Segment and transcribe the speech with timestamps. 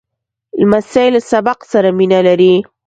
[0.59, 2.55] لمسی له سبق سره مینه لري.